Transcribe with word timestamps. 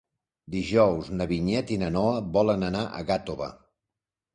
Dijous 0.55 1.11
na 1.19 1.29
Vinyet 1.33 1.75
i 1.77 1.79
na 1.85 1.93
Noa 2.01 2.19
volen 2.41 2.71
anar 2.75 2.87
a 3.03 3.09
Gàtova. 3.13 3.57